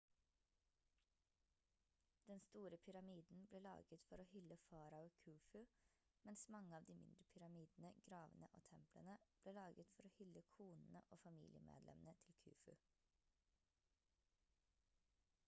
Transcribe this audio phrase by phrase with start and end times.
[2.29, 5.59] den store pyramiden ble laget for å hylle farao khufu
[6.29, 11.03] mens mange av de mindre pyramidene gravene og templene ble laget for å hylle konene
[11.11, 12.73] og familiemedlemmene til khufu